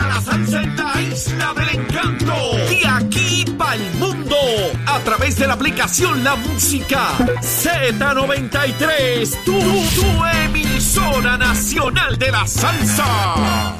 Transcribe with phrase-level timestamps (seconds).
[0.00, 2.34] la salsa en la isla del encanto.
[2.68, 4.36] De aquí para el mundo.
[4.86, 7.08] A través de la aplicación La Música
[7.40, 9.44] Z93.
[9.44, 13.74] Tu, tu emisora nacional de la salsa.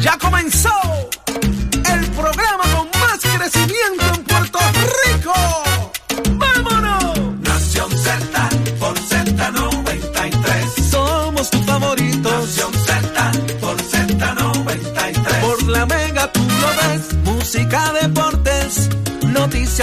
[0.00, 0.70] Ya comenzó
[1.26, 4.23] el programa con más crecimiento en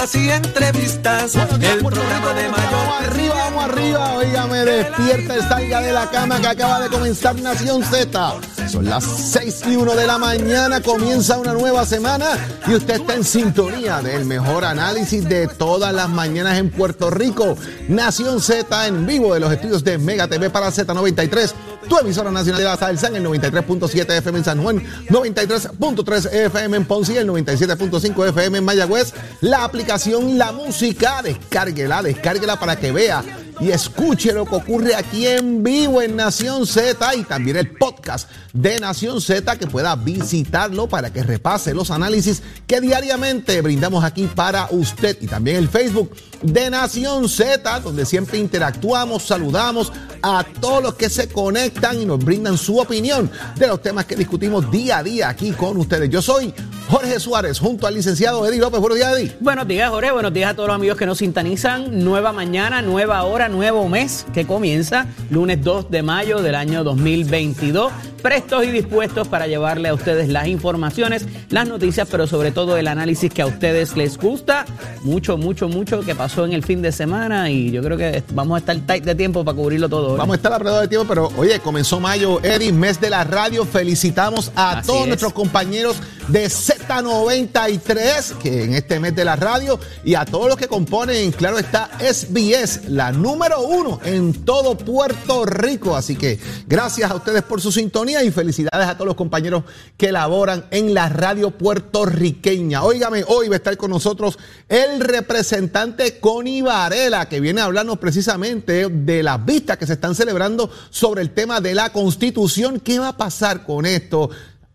[0.02, 1.36] noticias y entrevistas.
[1.36, 4.14] el programa de Vamos mayor arriba, vamos arriba.
[4.18, 8.36] Óigame, despierta y salga de la cama que acaba de comenzar Nación Z.
[8.68, 13.16] Son las 6 y 1 de la mañana, comienza una nueva semana y usted está
[13.16, 17.58] en sintonía del mejor análisis de todas las mañanas en Puerto Rico.
[17.88, 21.54] Nación Z en vivo de los estudios de Mega TV para Z93.
[21.88, 26.78] Tu emisora nacional de la salsa en el 93.7 FM en San Juan, 93.3 FM
[26.78, 29.14] en Ponce y el 97.5 FM en Mayagüez.
[29.42, 33.24] La aplicación La Música, descárguela, descárguela para que vea
[33.62, 38.30] y escuche lo que ocurre aquí en vivo en Nación Z y también el podcast
[38.54, 44.28] de Nación Z que pueda visitarlo para que repase los análisis que diariamente brindamos aquí
[44.34, 46.12] para usted y también el Facebook
[46.42, 52.24] de Nación Z donde siempre interactuamos, saludamos a todos los que se conectan y nos
[52.24, 56.10] brindan su opinión de los temas que discutimos día a día aquí con ustedes.
[56.10, 56.54] Yo soy
[56.90, 58.80] Jorge Suárez junto al licenciado Eddie López.
[58.80, 59.36] Buenos días, Eddie.
[59.40, 60.12] Buenos días, Jorge.
[60.12, 62.04] Buenos días a todos los amigos que nos sintonizan.
[62.04, 67.92] Nueva mañana, nueva hora, nuevo mes que comienza, lunes 2 de mayo del año 2022.
[68.22, 72.88] Prestos y dispuestos para llevarle a ustedes las informaciones, las noticias, pero sobre todo el
[72.88, 74.66] análisis que a ustedes les gusta.
[75.02, 78.56] Mucho, mucho, mucho que pasó en el fin de semana y yo creo que vamos
[78.56, 80.04] a estar tight de tiempo para cubrirlo todo.
[80.10, 80.18] Jorge.
[80.18, 83.66] Vamos a estar alrededor de tiempo, pero oye, comenzó mayo, Eddie, mes de la radio.
[83.66, 85.08] Felicitamos a Así todos es.
[85.08, 85.98] nuestros compañeros
[86.30, 91.32] de Z93, que en este mes de la radio, y a todos los que componen,
[91.32, 95.96] claro está, SBS, la número uno en todo Puerto Rico.
[95.96, 99.64] Así que gracias a ustedes por su sintonía y felicidades a todos los compañeros
[99.98, 102.84] que laboran en la radio puertorriqueña.
[102.84, 104.38] Óigame, hoy va a estar con nosotros
[104.70, 110.16] el representante Connie Varela, que viene a hablarnos precisamente de las vistas que se están
[110.16, 112.80] celebrando sobre el tema de la constitución.
[112.80, 114.30] ¿Qué va a pasar con esto?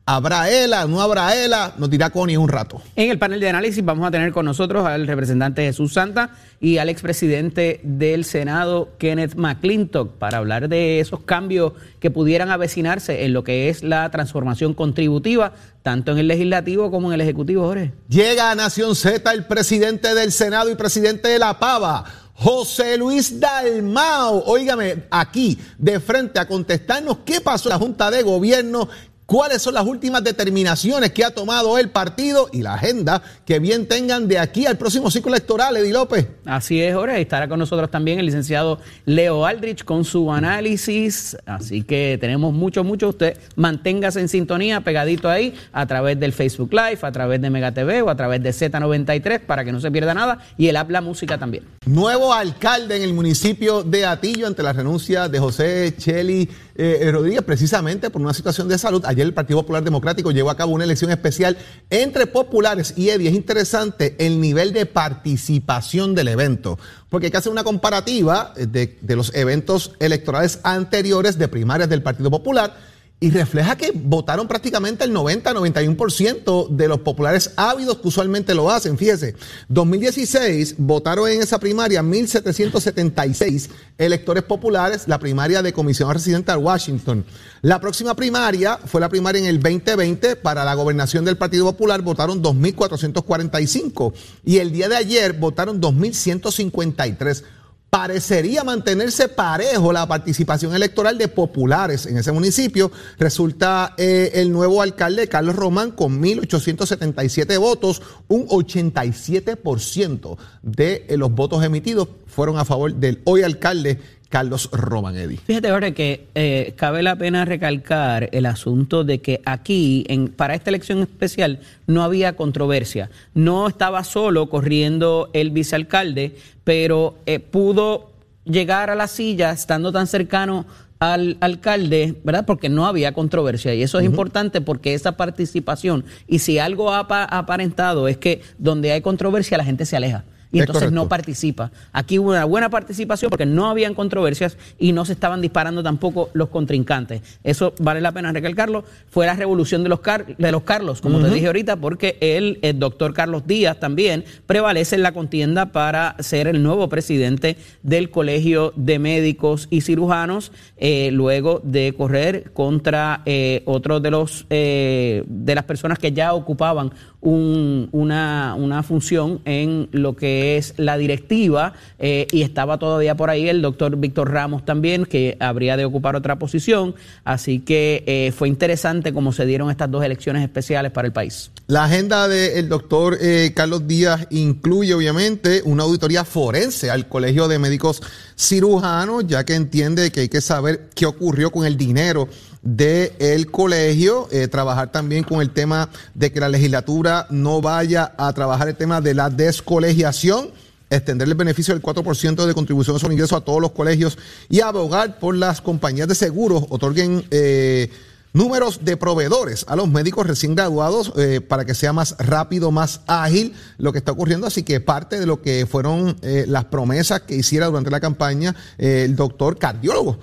[0.09, 0.87] ¿Habrá ELA?
[0.87, 1.75] ¿No habrá ELA?
[1.79, 2.81] Nos dirá Connie un rato.
[2.95, 6.31] En el panel de análisis vamos a tener con nosotros al representante Jesús Santa
[6.61, 13.25] y al expresidente del Senado, Kenneth McClintock, para hablar de esos cambios que pudieran avecinarse
[13.25, 17.67] en lo que es la transformación contributiva, tanto en el legislativo como en el ejecutivo,
[17.67, 17.93] Jorge.
[18.09, 22.05] Llega a Nación Z el presidente del Senado y presidente de la Pava.
[22.35, 28.23] José Luis Dalmao, óigame, aquí de frente a contestarnos qué pasó en la Junta de
[28.23, 28.91] Gobierno,
[29.27, 33.87] cuáles son las últimas determinaciones que ha tomado el partido y la agenda que bien
[33.87, 36.29] tengan de aquí al próximo ciclo electoral, Eddie López.
[36.45, 37.21] Así es, Jorge.
[37.21, 41.37] Estará con nosotros también el licenciado Leo Aldrich con su análisis.
[41.45, 43.09] Así que tenemos mucho, mucho.
[43.09, 47.73] Usted manténgase en sintonía, pegadito ahí, a través del Facebook Live, a través de Mega
[47.75, 50.39] TV o a través de Z93 para que no se pierda nada.
[50.57, 51.65] Y el Habla Música también.
[51.85, 56.49] Nuevo alcalde en el municipio de Atillo ante la renuncia de José Cheli
[56.79, 59.05] eh, Rodríguez, precisamente por una situación de salud.
[59.17, 61.57] Ayer el Partido Popular Democrático llevó a cabo una elección especial
[61.89, 63.31] entre populares y Eddie.
[63.31, 66.79] Es interesante el nivel de participación del evento,
[67.09, 72.31] porque hay que hacer una comparativa de los eventos electorales anteriores de primarias del Partido
[72.31, 72.77] Popular
[73.19, 78.99] y refleja que votaron prácticamente el 90-91% de los populares ávidos que usualmente lo hacen.
[78.99, 79.35] Fíjese,
[79.69, 87.25] 2016 votaron en esa primaria 1.776 electores populares, la primaria de comisión residente a Washington.
[87.63, 92.03] La próxima primaria fue la primaria en el 2020 para la gobernación del Partido Popular,
[92.03, 94.13] votaron 2.445
[94.45, 97.45] y el día de ayer votaron 2.153
[97.91, 102.91] parecería mantenerse parejo la participación electoral de populares en ese municipio.
[103.19, 111.31] Resulta eh, el nuevo alcalde Carlos Román con 1.877 votos, un 87% de eh, los
[111.33, 113.99] votos emitidos fueron a favor del hoy alcalde
[114.37, 115.39] Carlos Romanelli.
[115.39, 120.55] Fíjate, Jorge, que eh, cabe la pena recalcar el asunto de que aquí, en, para
[120.55, 123.09] esta elección especial, no había controversia.
[123.33, 128.11] No estaba solo corriendo el vicealcalde, pero eh, pudo
[128.45, 130.67] llegar a la silla estando tan cercano
[130.99, 132.45] al alcalde, ¿verdad?
[132.45, 136.99] Porque no había controversia y eso es importante porque esa participación y si algo ha
[136.99, 140.25] apa- aparentado es que donde hay controversia la gente se aleja
[140.57, 141.71] y Es entonces no participa.
[141.93, 146.31] Aquí hubo una buena participación porque no habían controversias y no se estaban disparando tampoco
[146.33, 147.23] los contrincantes.
[147.45, 148.85] Eso vale la pena recalcarlo.
[149.11, 152.59] Fue la revolución de los, Car- de los Carlos, como te dije ahorita, porque él,
[152.63, 158.11] el doctor Carlos Díaz también prevalece en la contienda para ser el nuevo presidente del
[158.11, 165.25] Colegio de Médicos y Cirujanos, eh, luego de correr contra eh, otro de los eh,
[165.27, 170.97] de las personas que ya ocupaban un- una, una función en lo que es la
[170.97, 175.85] directiva eh, y estaba todavía por ahí el doctor Víctor Ramos también, que habría de
[175.85, 176.95] ocupar otra posición.
[177.25, 181.51] Así que eh, fue interesante cómo se dieron estas dos elecciones especiales para el país.
[181.67, 187.59] La agenda del doctor eh, Carlos Díaz incluye obviamente una auditoría forense al Colegio de
[187.59, 188.03] Médicos
[188.39, 192.29] Cirujanos, ya que entiende que hay que saber qué ocurrió con el dinero
[192.67, 198.33] del colegio, eh, trabajar también con el tema de que la legislatura no vaya a
[198.33, 200.51] trabajar el tema de la descolegiación
[200.91, 204.19] extender el beneficio del 4% de contribución sobre ingresos a todos los colegios
[204.49, 207.91] y abogar por las compañías de seguros otorguen eh,
[208.37, 213.01] números de proveedores a los médicos recién graduados eh, para que sea más rápido, más
[213.07, 214.47] ágil lo que está ocurriendo.
[214.47, 218.55] Así que parte de lo que fueron eh, las promesas que hiciera durante la campaña
[218.77, 220.19] eh, el doctor cardiólogo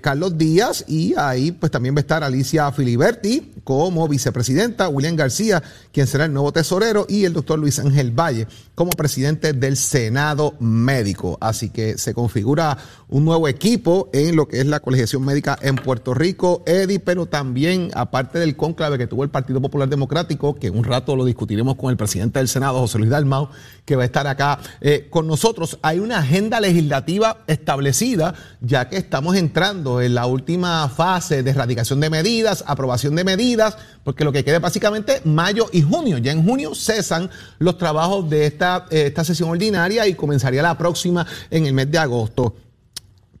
[0.00, 5.62] Carlos Díaz y ahí pues también va a estar Alicia Filiberti como vicepresidenta, William García,
[5.92, 10.54] quien será el nuevo tesorero y el doctor Luis Ángel Valle como presidente del Senado
[10.58, 11.36] Médico.
[11.40, 12.78] Así que se configura
[13.08, 17.26] un nuevo equipo en lo que es la colegiación médica en Puerto Rico, Eddie, pero
[17.26, 17.57] también,
[17.94, 21.90] aparte del cónclave que tuvo el Partido Popular Democrático, que un rato lo discutiremos con
[21.90, 23.48] el presidente del Senado, José Luis Dalmau,
[23.84, 28.96] que va a estar acá eh, con nosotros, hay una agenda legislativa establecida, ya que
[28.96, 34.32] estamos entrando en la última fase de erradicación de medidas, aprobación de medidas, porque lo
[34.32, 36.18] que queda básicamente mayo y junio.
[36.18, 40.78] Ya en junio cesan los trabajos de esta, eh, esta sesión ordinaria y comenzaría la
[40.78, 42.54] próxima en el mes de agosto.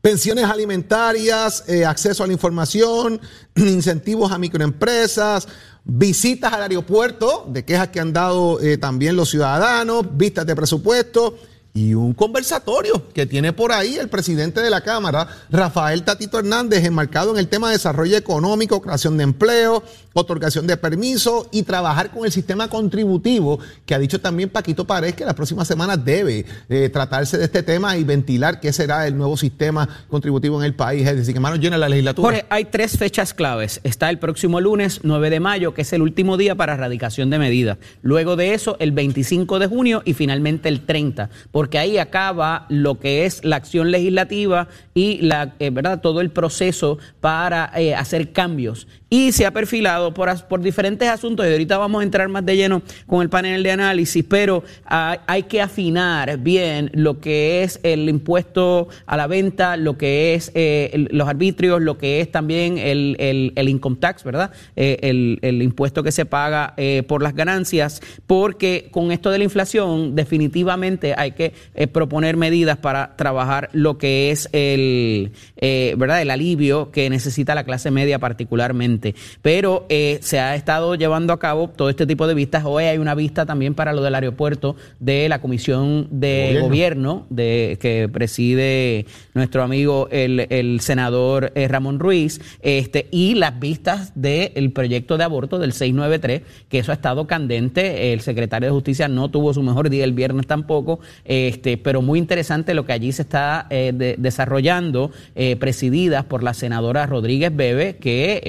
[0.00, 3.20] Pensiones alimentarias, eh, acceso a la información,
[3.56, 5.48] incentivos a microempresas,
[5.84, 11.38] visitas al aeropuerto, de quejas que han dado eh, también los ciudadanos, vistas de presupuesto
[11.78, 16.84] y un conversatorio que tiene por ahí el presidente de la Cámara, Rafael Tatito Hernández,
[16.84, 22.10] enmarcado en el tema de desarrollo económico, creación de empleo, otorgación de permiso y trabajar
[22.10, 26.44] con el sistema contributivo, que ha dicho también Paquito Párez que las próximas semanas debe
[26.68, 30.74] eh, tratarse de este tema y ventilar qué será el nuevo sistema contributivo en el
[30.74, 31.06] país.
[31.06, 32.26] Es decir, que manos llenas la legislatura.
[32.26, 33.80] Jorge, hay tres fechas claves.
[33.84, 37.38] Está el próximo lunes, 9 de mayo, que es el último día para erradicación de
[37.38, 37.78] medidas.
[38.02, 42.98] Luego de eso, el 25 de junio y finalmente el 30, porque ahí acaba lo
[42.98, 46.00] que es la acción legislativa y la, eh, ¿verdad?
[46.00, 48.86] todo el proceso para eh, hacer cambios.
[49.10, 52.56] Y se ha perfilado por, por diferentes asuntos, y ahorita vamos a entrar más de
[52.56, 58.06] lleno con el panel de análisis, pero hay que afinar bien lo que es el
[58.10, 63.16] impuesto a la venta, lo que es eh, los arbitrios, lo que es también el,
[63.18, 64.50] el- el income tax, ¿verdad?
[64.76, 69.38] Eh, el, el impuesto que se paga eh, por las ganancias, porque con esto de
[69.38, 75.94] la inflación definitivamente hay que eh, proponer medidas para trabajar lo que es el, eh,
[75.96, 76.20] ¿verdad?
[76.20, 78.97] el alivio que necesita la clase media particularmente.
[79.42, 82.64] Pero eh, se ha estado llevando a cabo todo este tipo de vistas.
[82.66, 86.68] Hoy hay una vista también para lo del aeropuerto de la Comisión de Gobierno.
[86.68, 93.58] Gobierno, de, que preside nuestro amigo el, el senador eh, Ramón Ruiz, este, y las
[93.58, 98.12] vistas del proyecto de aborto del 693, que eso ha estado candente.
[98.12, 102.18] El secretario de Justicia no tuvo su mejor día el viernes tampoco, este, pero muy
[102.18, 105.10] interesante lo que allí se está eh, de- desarrollando,
[105.58, 108.40] presididas por la senadora Rodríguez Bebe, que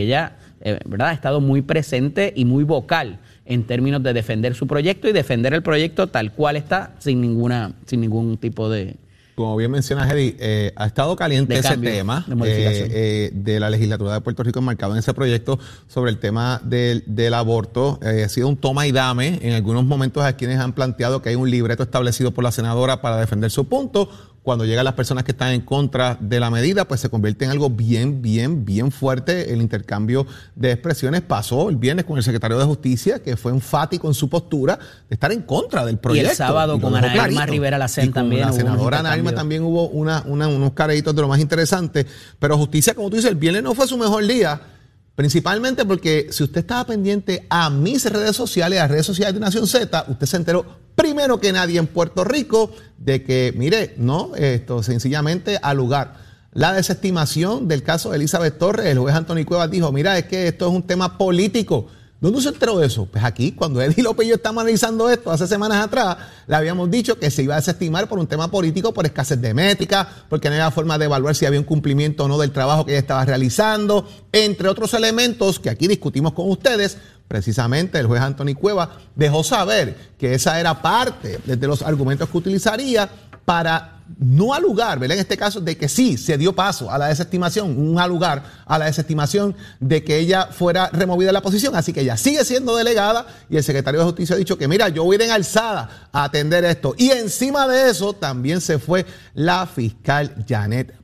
[0.00, 1.08] ella eh, ¿verdad?
[1.08, 5.54] ha estado muy presente y muy vocal en términos de defender su proyecto y defender
[5.54, 8.96] el proyecto tal cual está, sin ninguna, sin ningún tipo de,
[9.34, 13.60] Como bien mencionas, Eddie, eh, ha estado caliente ese cambio, tema de eh, eh, de
[13.60, 15.58] la legislatura de Puerto Rico enmarcado en ese proyecto
[15.88, 17.98] sobre el tema del, del aborto.
[18.02, 19.40] Ha sido un toma y dame.
[19.42, 23.00] En algunos momentos hay quienes han planteado que hay un libreto establecido por la senadora
[23.00, 24.08] para defender su punto.
[24.42, 27.52] Cuando llegan las personas que están en contra de la medida, pues se convierte en
[27.52, 29.52] algo bien, bien, bien fuerte.
[29.52, 34.08] El intercambio de expresiones pasó el viernes con el secretario de Justicia, que fue enfático
[34.08, 36.28] en su postura de estar en contra del proyecto.
[36.28, 38.42] Y el sábado con Ana Irma Rivera Lacen también.
[38.42, 42.04] La senadora Ana Irma también hubo una, unos careitos de lo más interesante.
[42.40, 44.60] Pero Justicia, como tú dices, el viernes no fue su mejor día.
[45.14, 49.40] Principalmente porque si usted estaba pendiente a mis redes sociales, a las redes sociales de
[49.40, 50.64] Nación Z, usted se enteró
[50.94, 56.14] primero que nadie en Puerto Rico de que, mire, no, esto sencillamente al lugar.
[56.52, 60.48] La desestimación del caso de Elizabeth Torres, el juez Antonio Cuevas dijo, mira, es que
[60.48, 61.88] esto es un tema político.
[62.22, 63.06] ¿Dónde se enteró de eso?
[63.06, 66.88] Pues aquí, cuando Eddie López y yo estamos analizando esto hace semanas atrás, le habíamos
[66.88, 70.48] dicho que se iba a desestimar por un tema político, por escasez de métrica, porque
[70.48, 73.00] no había forma de evaluar si había un cumplimiento o no del trabajo que ella
[73.00, 76.96] estaba realizando, entre otros elementos que aquí discutimos con ustedes.
[77.26, 82.38] Precisamente el juez Anthony Cueva dejó saber que esa era parte de los argumentos que
[82.38, 83.10] utilizaría
[83.44, 85.16] para no alugar, ¿verdad?
[85.16, 88.78] En este caso, de que sí se dio paso a la desestimación, un alugar a
[88.78, 91.74] la desestimación de que ella fuera removida de la posición.
[91.74, 94.88] Así que ella sigue siendo delegada y el secretario de Justicia ha dicho que, mira,
[94.88, 96.94] yo voy en alzada a atender esto.
[96.98, 101.01] Y encima de eso también se fue la fiscal Janet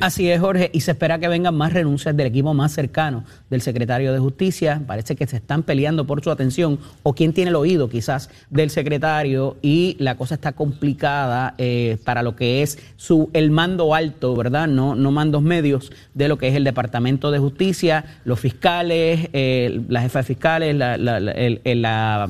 [0.00, 3.60] Así es, Jorge, y se espera que vengan más renuncias del equipo más cercano del
[3.62, 4.82] secretario de Justicia.
[4.86, 8.70] Parece que se están peleando por su atención o quién tiene el oído quizás del
[8.70, 14.34] secretario y la cosa está complicada eh, para lo que es su el mando alto,
[14.34, 14.68] ¿verdad?
[14.68, 19.82] No, no mandos medios de lo que es el Departamento de Justicia, los fiscales, eh,
[19.88, 22.28] la jefa de fiscales, la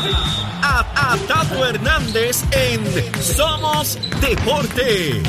[0.62, 2.82] a, Tato Hernández en
[3.22, 5.22] Somos Deporte.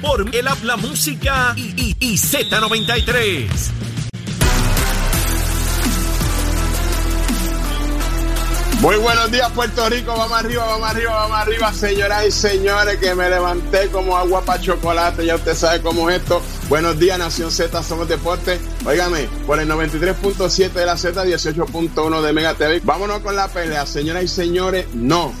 [0.00, 3.97] Por el habla música y, y Z93.
[8.80, 13.12] Muy buenos días Puerto Rico, vamos arriba, vamos arriba, vamos arriba, señoras y señores, que
[13.12, 16.40] me levanté como agua para chocolate, ya usted sabe cómo es esto.
[16.68, 18.60] Buenos días Nación Z, somos deporte.
[18.86, 22.80] Óigame, por el 93.7 de la Z, 18.1 de Mega TV.
[22.84, 25.32] Vámonos con la pelea, señoras y señores, no,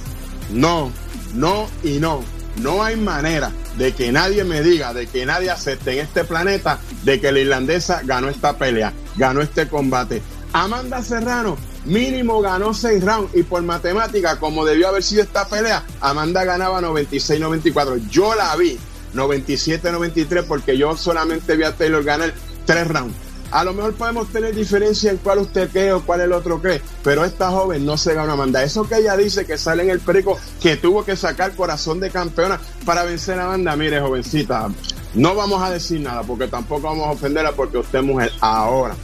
[0.50, 0.90] no,
[1.34, 2.24] no y no.
[2.56, 6.80] No hay manera de que nadie me diga, de que nadie acepte en este planeta
[7.04, 10.22] de que la irlandesa ganó esta pelea, ganó este combate.
[10.52, 11.56] Amanda Serrano
[11.88, 16.80] mínimo ganó seis rounds y por matemática, como debió haber sido esta pelea, Amanda ganaba
[16.80, 18.08] 96-94.
[18.08, 18.78] Yo la vi
[19.14, 22.32] 97-93 porque yo solamente vi a Taylor ganar
[22.64, 23.16] tres rounds.
[23.50, 26.82] A lo mejor podemos tener diferencia en cuál usted cree o cuál el otro cree,
[27.02, 28.62] pero esta joven no se gana Amanda.
[28.62, 32.10] Eso que ella dice que sale en el perico que tuvo que sacar corazón de
[32.10, 34.68] campeona para vencer a Amanda, mire jovencita,
[35.14, 38.94] no vamos a decir nada porque tampoco vamos a ofenderla porque usted es mujer ahora.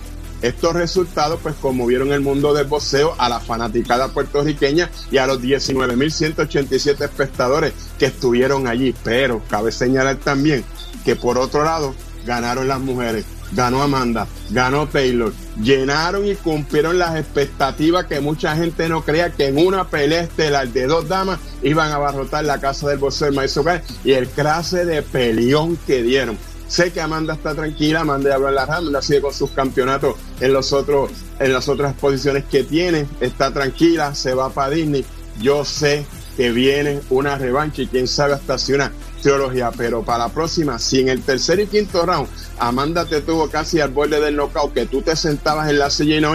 [0.42, 5.40] Estos resultados pues conmovieron el mundo del boxeo a la fanaticada puertorriqueña y a los
[5.40, 8.94] 19.187 espectadores que estuvieron allí.
[9.04, 10.64] Pero cabe señalar también
[11.04, 11.94] que por otro lado
[12.26, 18.88] ganaron las mujeres, ganó Amanda, ganó Taylor, llenaron y cumplieron las expectativas que mucha gente
[18.88, 22.88] no creía que en una pelea estelar de dos damas iban a abarrotar la casa
[22.88, 23.64] del boxeo Maestro
[24.04, 26.38] y el clase de peleón que dieron.
[26.74, 30.16] Sé que Amanda está tranquila, Amanda ya habló en la Amanda sigue con sus campeonatos
[30.40, 35.04] en los otros, en las otras posiciones que tiene, está tranquila, se va para Disney.
[35.40, 36.04] Yo sé
[36.36, 38.90] que viene una revancha y quién sabe hasta si una
[39.22, 42.26] teología, pero para la próxima, si en el tercer y quinto round
[42.58, 46.16] Amanda te tuvo casi al borde del knockout, que tú te sentabas en la silla
[46.16, 46.34] y no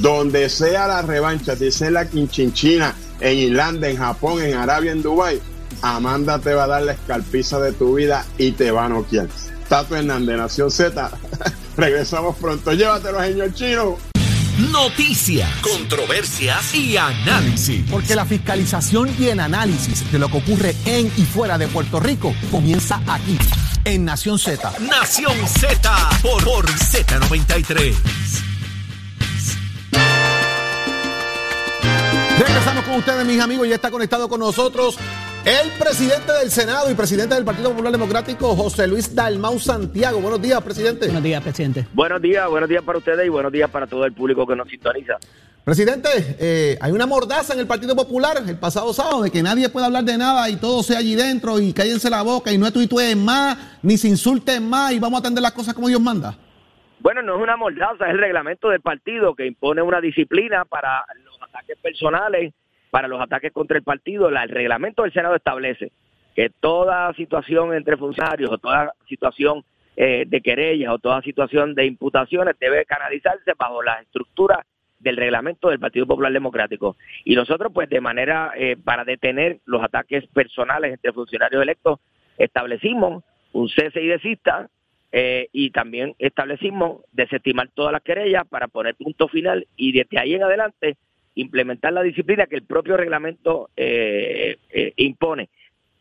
[0.00, 5.38] donde sea la revancha, dice la quinchinchina, en Irlanda, en Japón, en Arabia, en Dubai,
[5.82, 9.28] Amanda te va a dar la escarpiza de tu vida y te va a noquear.
[9.68, 11.10] Tato Hernández, Nación Z.
[11.76, 12.72] Regresamos pronto.
[12.72, 13.96] Llévatelo, señor chino.
[14.70, 17.84] Noticias, controversias y análisis.
[17.90, 22.00] Porque la fiscalización y el análisis de lo que ocurre en y fuera de Puerto
[22.00, 23.38] Rico comienza aquí,
[23.84, 24.72] en Nación Z.
[24.80, 27.94] Nación Z por, por Z93.
[32.38, 33.68] Regresamos con ustedes, mis amigos.
[33.68, 34.96] Ya está conectado con nosotros
[35.46, 40.20] el presidente del Senado y presidente del Partido Popular Democrático, José Luis Dalmau Santiago.
[40.20, 41.06] Buenos días, presidente.
[41.06, 41.86] Buenos días, presidente.
[41.94, 44.68] Buenos días, buenos días para ustedes y buenos días para todo el público que nos
[44.68, 45.18] sintoniza.
[45.64, 46.08] Presidente,
[46.40, 49.86] eh, hay una mordaza en el Partido Popular el pasado sábado de que nadie puede
[49.86, 53.24] hablar de nada y todo sea allí dentro y cállense la boca y no tuitúen
[53.24, 56.36] más, ni se insulten más y vamos a atender las cosas como Dios manda.
[56.98, 61.04] Bueno, no es una mordaza, es el reglamento del partido que impone una disciplina para
[61.24, 62.52] los ataques personales,
[62.96, 64.30] para los ataques contra el partido.
[64.30, 65.92] El reglamento del Senado establece
[66.34, 69.62] que toda situación entre funcionarios o toda situación
[69.98, 74.64] eh, de querellas o toda situación de imputaciones debe canalizarse bajo la estructura
[74.98, 76.96] del reglamento del Partido Popular Democrático.
[77.22, 82.00] Y nosotros, pues, de manera eh, para detener los ataques personales entre funcionarios electos,
[82.38, 84.70] establecimos un cese y desista
[85.12, 90.32] eh, y también establecimos desestimar todas las querellas para poner punto final y desde ahí
[90.32, 90.96] en adelante
[91.36, 95.48] implementar la disciplina que el propio reglamento eh, eh, impone.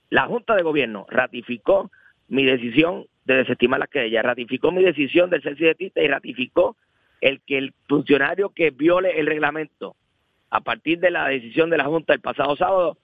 [0.09, 1.91] La Junta de Gobierno ratificó
[2.29, 6.77] mi decisión de desestimar las querellas, ratificó mi decisión del desista y ratificó
[7.21, 9.95] el que el funcionario que viole el reglamento
[10.49, 12.97] a partir de la decisión de la Junta el pasado sábado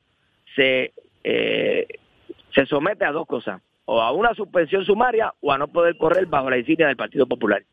[0.55, 1.87] se, eh,
[2.53, 6.27] se somete a dos cosas, o a una suspensión sumaria o a no poder correr
[6.27, 7.63] bajo la insignia del Partido Popular.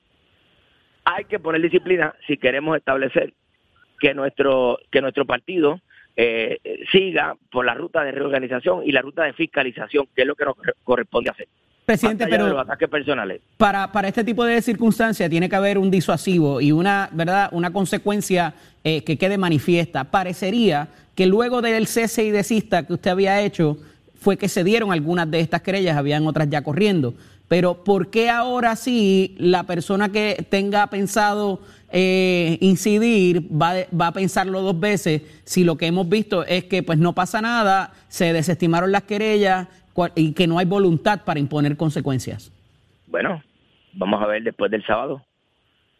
[1.05, 3.35] Hay que poner disciplina si queremos establecer
[3.99, 5.81] que nuestro, que nuestro partido
[6.17, 6.59] eh,
[6.91, 10.45] siga por la ruta de reorganización y la ruta de fiscalización, que es lo que
[10.45, 11.49] nos corresponde hacer.
[11.87, 13.41] Presidente, de pero los ataques personales.
[13.57, 17.49] para, para este tipo de circunstancias tiene que haber un disuasivo y una, ¿verdad?
[17.53, 18.53] una consecuencia
[18.85, 20.05] eh, que quede manifiesta.
[20.05, 23.79] Parecería que luego del cese y desista que usted había hecho
[24.21, 27.15] fue que se dieron algunas de estas querellas, habían otras ya corriendo.
[27.49, 34.13] Pero ¿por qué ahora sí la persona que tenga pensado eh, incidir va, va a
[34.13, 38.33] pensarlo dos veces si lo que hemos visto es que pues no pasa nada, se
[38.35, 39.69] desestimaron las querellas
[40.15, 42.53] y que no hay voluntad para imponer consecuencias?
[43.07, 43.43] Bueno,
[43.95, 45.25] vamos a ver después del sábado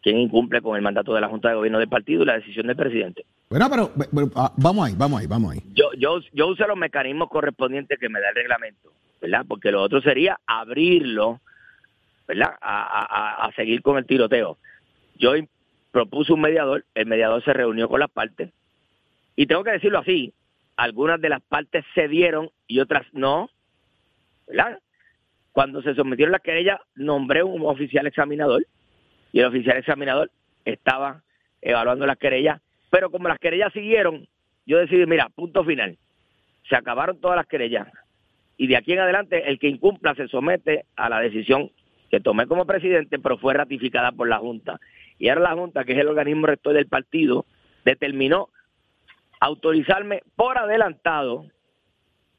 [0.01, 2.67] quién incumple con el mandato de la Junta de Gobierno del partido y la decisión
[2.67, 3.25] del presidente.
[3.49, 5.59] Bueno, pero, pero, ah, vamos ahí, vamos ahí, vamos ahí.
[5.73, 9.45] Yo, yo, yo uso los mecanismos correspondientes que me da el reglamento, ¿verdad?
[9.47, 11.41] Porque lo otro sería abrirlo,
[12.27, 12.55] ¿verdad?
[12.61, 14.57] A, seguir con el tiroteo.
[15.15, 15.33] Yo
[15.91, 18.51] propuse un mediador, el mediador se reunió con las partes,
[19.35, 20.33] y tengo que decirlo así,
[20.75, 23.49] algunas de las partes cedieron y otras no,
[24.47, 24.79] ¿verdad?
[25.51, 28.65] Cuando se sometieron las querellas, nombré un oficial examinador,
[29.31, 30.31] y el oficial examinador
[30.65, 31.21] estaba
[31.61, 34.27] evaluando las querellas, pero como las querellas siguieron,
[34.65, 35.97] yo decidí, mira, punto final,
[36.67, 37.87] se acabaron todas las querellas
[38.59, 41.71] y de aquí en adelante el que incumpla se somete a la decisión
[42.11, 44.81] que tomé como presidente, pero fue ratificada por la Junta.
[45.17, 47.45] Y ahora la Junta, que es el organismo rector del partido,
[47.85, 48.49] determinó
[49.39, 51.45] autorizarme por adelantado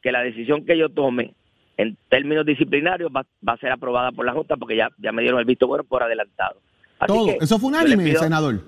[0.02, 1.32] que la decisión que yo tome
[1.78, 5.22] en términos disciplinarios va, va a ser aprobada por la Junta porque ya, ya me
[5.22, 6.60] dieron el visto bueno por adelantado.
[6.98, 7.26] Así Todo.
[7.28, 8.60] que Eso fue unánime, senador.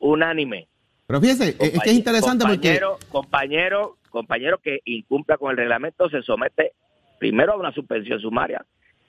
[0.00, 0.66] Unánime.
[1.06, 2.80] Pero fíjese, es que es interesante porque...
[2.80, 6.72] compañero, Compañero, compañero que incumpla con el reglamento se somete
[7.18, 8.64] primero a una suspensión sumaria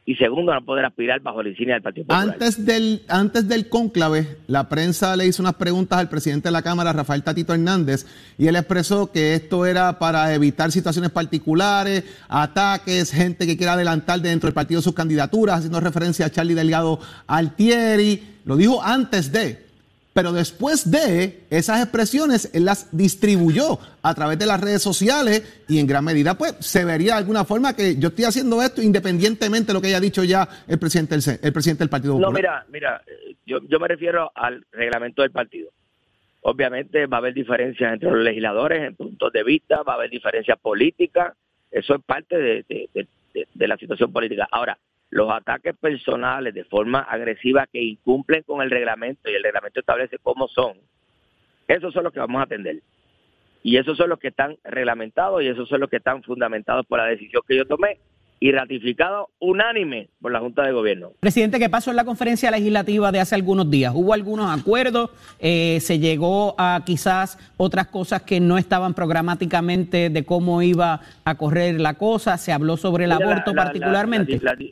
[0.09, 2.29] y segundo a no poder aspirar bajo la insignia del Partido Popular.
[2.33, 6.63] Antes del, antes del cónclave, la prensa le hizo unas preguntas al presidente de la
[6.63, 13.11] Cámara, Rafael Tatito Hernández, y él expresó que esto era para evitar situaciones particulares, ataques,
[13.11, 18.23] gente que quiera adelantar dentro del partido sus candidaturas, haciendo referencia a Charlie Delgado Altieri.
[18.45, 19.68] Lo dijo antes de,
[20.13, 25.79] pero después de esas expresiones, él las distribuyó a través de las redes sociales y
[25.79, 29.67] en gran medida, pues, se vería de alguna forma que yo estoy haciendo esto independientemente
[29.67, 32.65] de lo que haya dicho ya el presidente del, el presidente del Partido No, mira,
[32.69, 33.01] mira,
[33.45, 35.69] yo, yo me refiero al reglamento del partido.
[36.41, 40.09] Obviamente va a haber diferencias entre los legisladores en puntos de vista, va a haber
[40.09, 41.33] diferencias políticas,
[41.69, 44.47] eso es parte de, de- de- de- de la situación política.
[44.51, 44.77] Ahora,
[45.11, 50.17] los ataques personales de forma agresiva que incumplen con el reglamento y el reglamento establece
[50.21, 50.73] cómo son,
[51.67, 52.79] esos son los que vamos a atender.
[53.61, 56.97] Y esos son los que están reglamentados y esos son los que están fundamentados por
[56.99, 57.99] la decisión que yo tomé
[58.39, 61.11] y ratificado unánime por la Junta de Gobierno.
[61.19, 63.91] Presidente, ¿qué pasó en la conferencia legislativa de hace algunos días?
[63.93, 65.09] ¿Hubo algunos acuerdos?
[65.39, 71.35] Eh, ¿Se llegó a quizás otras cosas que no estaban programáticamente de cómo iba a
[71.35, 72.37] correr la cosa?
[72.37, 74.39] ¿Se habló sobre el la- aborto la- particularmente?
[74.41, 74.65] la- la-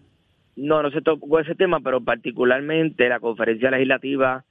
[0.57, 4.43] no, no se tocó ese tema, pero particularmente la conferencia legislativa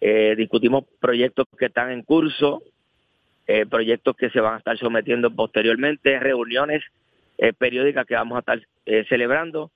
[0.00, 2.62] eh, discutimos proyectos que están en curso,
[3.46, 6.82] eh, proyectos que se van a estar sometiendo posteriormente, reuniones
[7.38, 9.70] eh, periódicas que vamos a estar eh, celebrando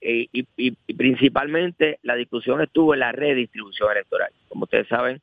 [0.00, 0.46] y, y-
[0.86, 4.30] y principalmente la discusión estuvo en la redistribución electoral.
[4.48, 5.20] Como ustedes saben,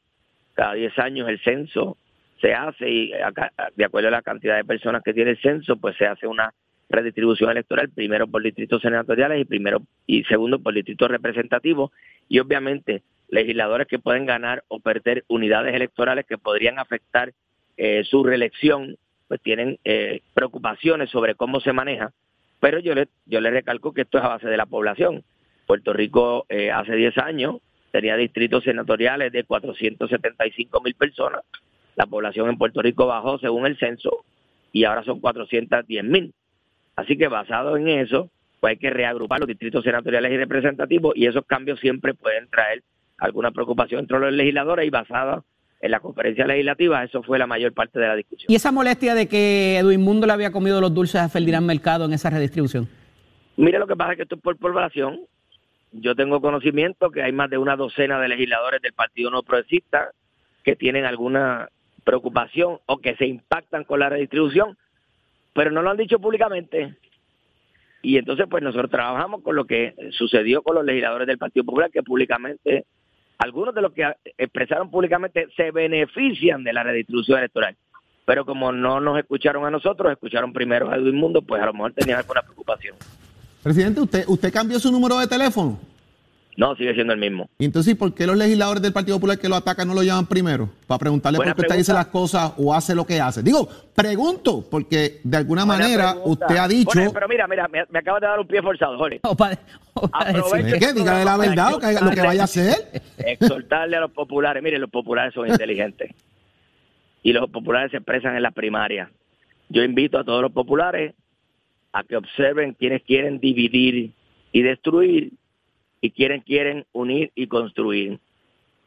[0.54, 1.98] cada 10 años el censo
[2.42, 5.78] se hace y acá, de acuerdo a la cantidad de personas que tiene el censo,
[5.78, 6.54] pues se hace una
[6.90, 11.92] redistribución electoral, primero por distritos senatoriales y primero y segundo por distritos representativos
[12.30, 17.34] y obviamente legisladores que pueden ganar o perder unidades electorales que podrían afectar
[17.78, 22.12] eh, su reelección, pues tienen eh, preocupaciones sobre cómo se maneja,
[22.60, 25.24] pero yo le, yo le recalco que esto es a base de la población.
[25.66, 27.58] Puerto Rico eh, hace 10 años
[27.92, 31.42] tenía distritos senatoriales de 475 mil personas,
[31.96, 34.26] la población en Puerto Rico bajó según el censo
[34.72, 36.34] y ahora son 410 mil.
[36.96, 38.30] Así que basado en eso,
[38.60, 42.84] pues hay que reagrupar los distritos senatoriales y representativos y esos cambios siempre pueden traer
[43.18, 45.44] alguna preocupación entre los legisladores y basada
[45.82, 48.48] en la conferencia legislativa, eso fue la mayor parte de la discusión.
[48.50, 52.06] ¿Y esa molestia de que Edwin Mundo le había comido los dulces a Ferdinand Mercado
[52.06, 52.88] en esa redistribución?
[53.58, 55.20] Mira, lo que pasa es que esto es por población.
[55.92, 60.12] Yo tengo conocimiento que hay más de una docena de legisladores del Partido No Progresista
[60.64, 61.70] que tienen alguna
[62.04, 64.78] preocupación o que se impactan con la redistribución,
[65.56, 66.96] pero no lo han dicho públicamente.
[68.04, 71.90] Y entonces, pues nosotros trabajamos con lo que sucedió con los legisladores del Partido Popular,
[71.90, 72.86] que públicamente,
[73.40, 74.04] algunos de los que
[74.38, 77.76] expresaron públicamente se benefician de la redistribución electoral.
[78.26, 81.74] Pero como no nos escucharon a nosotros, escucharon primero a Edwin Mundo, pues a lo
[81.74, 82.98] mejor tenían alguna preocupación.
[83.64, 85.80] Presidente, ¿usted, ¿usted cambió su número de teléfono?
[86.58, 87.50] No, sigue siendo el mismo.
[87.60, 90.04] Y entonces, ¿y ¿por qué los legisladores del Partido Popular que lo atacan no lo
[90.04, 90.70] llaman primero?
[90.88, 92.06] Para preguntarle Buena por qué usted dice pregunta.
[92.06, 93.44] las cosas o hace lo que hace.
[93.44, 96.46] Digo, pregunto, porque de alguna Buena manera pregunta.
[96.46, 96.92] usted ha dicho...
[96.94, 99.20] Jorge, pero mira, mira, me, me acabas de dar un pie forzado, Jorge.
[99.24, 99.60] O para,
[99.96, 100.94] o para ¿Qué?
[100.94, 103.02] Dígale la verdad lo que, lo que vaya a hacer.
[103.18, 104.64] Exhortarle a los populares.
[104.64, 106.12] Miren, los populares son inteligentes.
[107.22, 109.10] Y los populares se expresan en las primarias.
[109.68, 111.16] Yo invito a todos los populares
[111.92, 114.14] a que observen quienes quieren dividir
[114.52, 115.34] y destruir
[116.02, 118.20] y quienes quieren unir y construir.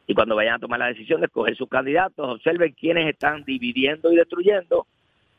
[0.07, 4.11] Y cuando vayan a tomar la decisión de escoger sus candidatos, observen quiénes están dividiendo
[4.11, 4.87] y destruyendo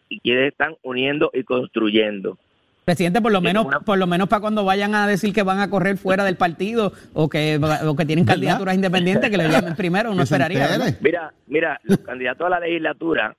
[0.09, 2.39] y quiénes están uniendo y construyendo.
[2.85, 5.61] Presidente, por lo menos, una- por lo menos para cuando vayan a decir que van
[5.61, 8.35] a correr fuera del partido o que, o que tienen ¿Verdad?
[8.35, 10.69] candidaturas independientes, que le llamen primero, uno esperaría.
[11.01, 13.37] Mira, mira, los candidatos a la legislatura,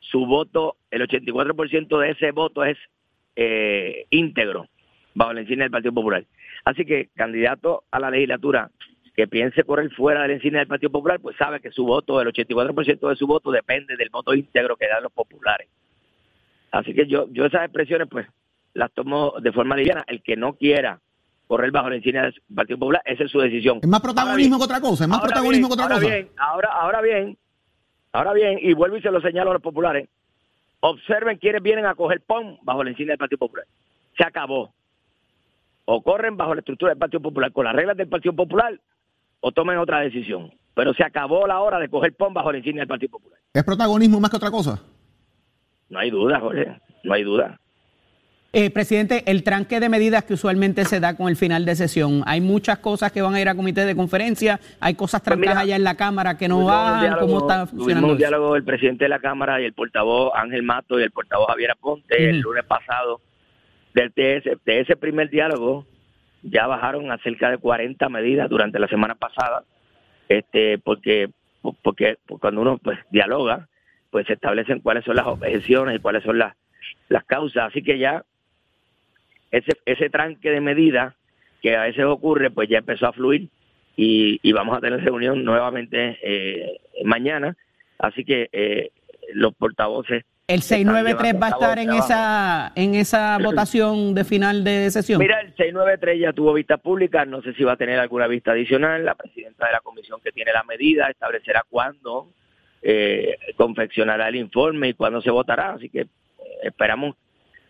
[0.00, 2.76] su voto, el 84% de ese voto es
[3.36, 4.68] eh, íntegro
[5.14, 6.24] bajo la insignia del Partido Popular.
[6.64, 8.70] Así que candidato a la legislatura
[9.14, 12.20] que piense correr fuera de la insignia del Partido Popular, pues sabe que su voto,
[12.20, 15.68] el 84% de su voto depende del voto íntegro que dan los populares.
[16.72, 18.26] Así que yo, yo esas expresiones, pues,
[18.72, 20.04] las tomo de forma liviana.
[20.08, 21.00] El que no quiera
[21.46, 23.78] correr bajo la insignia del Partido Popular, esa es su decisión.
[23.80, 26.14] Es más protagonismo que otra cosa, es más Ahora protagonismo bien, que otra ahora cosa.
[26.14, 27.38] Bien, ahora, ahora bien,
[28.12, 30.08] ahora bien, y vuelvo y se lo señalo a los populares,
[30.80, 33.66] observen quiénes vienen a coger PON bajo la insignia del Partido Popular.
[34.16, 34.72] Se acabó.
[35.86, 38.78] O corren bajo la estructura del Partido Popular, con las reglas del Partido Popular,
[39.40, 40.52] o tomen otra decisión.
[40.74, 43.38] Pero se acabó la hora de coger PON bajo la insignia del Partido Popular.
[43.52, 44.82] Es protagonismo más que otra cosa.
[45.90, 46.66] No hay duda, Jorge,
[47.04, 47.60] no hay duda.
[48.56, 52.22] Eh, presidente, el tranque de medidas que usualmente se da con el final de sesión,
[52.24, 55.56] hay muchas cosas que van a ir a comité de conferencia, hay cosas Pues trancadas
[55.56, 58.62] mira, allá en la Cámara que no van, diálogo- ¿cómo está funcionando un diálogo del
[58.64, 62.38] presidente de la Cámara y el portavoz Ángel Mato y el portavoz Javier Aponte el
[62.38, 62.50] Ujú.
[62.50, 63.20] lunes pasado
[63.94, 64.64] del TS.
[64.64, 65.86] De ese primer diálogo
[66.42, 69.64] ya bajaron a cerca de 40 medidas durante la semana pasada,
[70.28, 71.30] este porque
[71.82, 73.68] porque cuando uno pues dialoga,
[74.10, 76.54] pues se establecen cuáles son las objeciones y cuáles son las,
[77.08, 77.68] las causas.
[77.68, 78.24] Así que ya
[79.50, 81.14] ese, ese tranque de medidas
[81.62, 83.48] que a veces ocurre, pues ya empezó a fluir
[83.96, 87.56] y, y vamos a tener reunión nuevamente eh, mañana.
[87.98, 88.90] Así que eh,
[89.32, 90.24] los portavoces.
[90.46, 95.18] ¿El están 693 va a estar en esa, en esa votación de final de sesión?
[95.18, 98.52] Mira, el 693 ya tuvo vista pública, no sé si va a tener alguna vista
[98.52, 99.06] adicional.
[99.06, 102.28] La presidenta de la comisión que tiene la medida establecerá cuándo
[102.82, 105.72] eh, confeccionará el informe y cuándo se votará.
[105.72, 106.08] Así que eh,
[106.64, 107.16] esperamos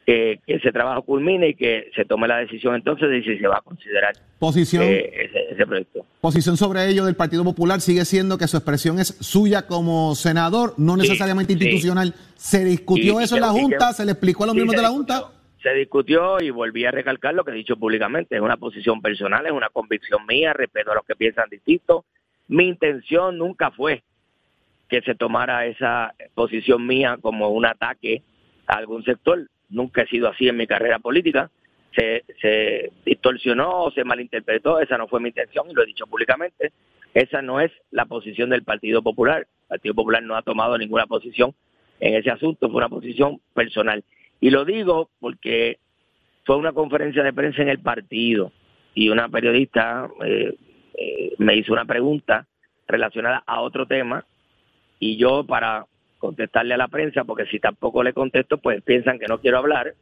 [0.06, 3.46] que, que ese trabajo culmine y que se tome la decisión entonces de si se
[3.46, 6.04] va a considerar Posición, eh, ese, ese proyecto.
[6.20, 10.74] posición sobre ello del Partido Popular sigue siendo que su expresión es suya como senador,
[10.76, 11.58] no necesariamente sí.
[11.64, 12.14] institucional.
[12.36, 13.92] ¿Se discutió Y- y eso en la que- Junta?
[13.94, 15.14] ¿Se le explicó a los Sí, miembros de la discutió.
[15.16, 15.30] Junta?
[15.62, 18.36] se discutió y volví a recalcar lo que he dicho públicamente.
[18.36, 22.04] Es una posición personal, es una convicción mía, respeto a los que piensan distinto.
[22.48, 24.02] Mi intención nunca fue
[24.90, 28.22] que se tomara esa posición mía como un ataque
[28.66, 29.48] a algún sector.
[29.74, 31.50] Nunca he sido así en mi carrera política.
[31.96, 32.24] Se,
[33.04, 36.72] distorsionó, se malinterpretó, esa no fue mi intención y lo he dicho públicamente.
[37.12, 39.40] Esa no es la posición del Partido Popular.
[39.40, 41.54] El Partido Popular no ha tomado ninguna posición
[42.00, 44.04] en ese asunto, fue una posición personal.
[44.40, 45.78] Y lo digo porque
[46.44, 48.52] fue una conferencia de prensa en el partido
[48.94, 50.54] y una periodista eh,
[50.96, 52.46] eh, me hizo una pregunta
[52.86, 54.24] relacionada a otro tema
[54.98, 55.86] y yo para
[56.24, 59.94] contestarle a la prensa, porque si tampoco le contesto, pues piensan que no quiero hablar.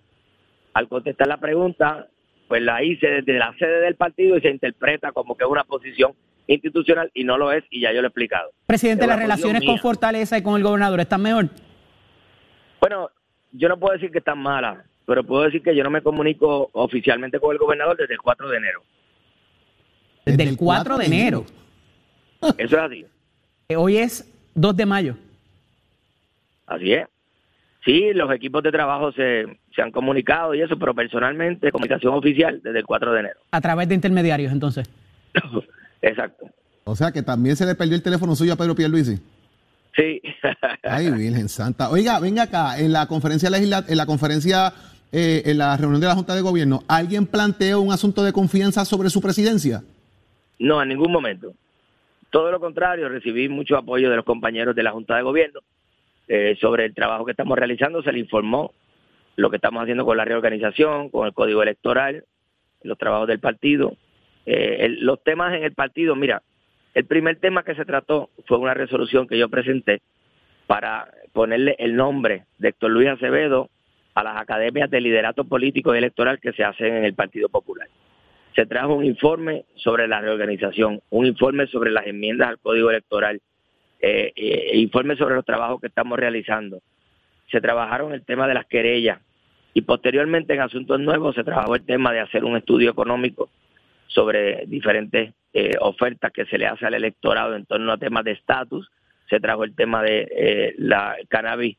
[0.72, 2.06] Al contestar la pregunta,
[2.46, 5.64] pues la hice desde la sede del partido y se interpreta como que es una
[5.64, 6.12] posición
[6.46, 8.52] institucional y no lo es y ya yo lo he explicado.
[8.66, 11.48] Presidente, las relaciones con Fortaleza y con el gobernador están mejor.
[12.80, 13.10] Bueno,
[13.50, 16.70] yo no puedo decir que están malas, pero puedo decir que yo no me comunico
[16.72, 18.82] oficialmente con el gobernador desde el 4 de enero.
[20.24, 21.44] Desde el 4 de enero.
[22.58, 23.06] Eso es así.
[23.68, 25.16] Eh, hoy es 2 de mayo.
[26.74, 27.06] Así es.
[27.84, 32.60] Sí, los equipos de trabajo se, se han comunicado y eso, pero personalmente, comunicación oficial
[32.62, 33.40] desde el 4 de enero.
[33.50, 34.88] A través de intermediarios, entonces.
[36.02, 36.46] Exacto.
[36.84, 39.18] O sea que también se le perdió el teléfono suyo a Pedro Pierluisi.
[39.96, 40.22] Sí.
[40.82, 41.90] Ay, Virgen Santa.
[41.90, 44.72] Oiga, venga acá, en la conferencia legislat en la conferencia,
[45.10, 48.84] eh, en la reunión de la Junta de Gobierno, ¿alguien planteó un asunto de confianza
[48.84, 49.82] sobre su presidencia?
[50.60, 51.52] No, en ningún momento.
[52.30, 55.60] Todo lo contrario, recibí mucho apoyo de los compañeros de la Junta de Gobierno
[56.34, 58.02] eh, sobre el trabajo que estamos realizando.
[58.02, 58.72] Se le informó
[59.36, 62.24] lo que estamos haciendo con la reorganización, con el código electoral,
[62.82, 63.98] los trabajos del partido.
[64.46, 66.40] Eh, los temas en el partido, mira,
[66.94, 70.00] el primer tema que se trató fue una resolución que yo presenté
[70.66, 73.68] para ponerle el nombre de Héctor Luis Acevedo
[74.14, 77.88] a las academias de liderato político y electoral que se hacen en el Partido Popular.
[78.54, 83.42] Se trajo un informe sobre la reorganización, un informe sobre las enmiendas al Código Electoral,
[84.04, 86.82] eh, eh, informe sobre los trabajos que estamos realizando.
[87.52, 89.20] Se trabajaron el tema de las querellas
[89.74, 93.48] y posteriormente en asuntos nuevos se trabajó el tema de hacer un estudio económico
[94.08, 98.32] sobre diferentes eh, ofertas que se le hace al electorado en torno a temas de
[98.32, 98.90] estatus.
[99.30, 101.76] Se trajo el tema de la cannabis